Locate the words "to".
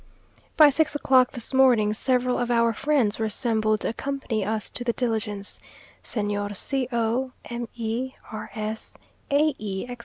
3.81-3.89, 4.71-4.83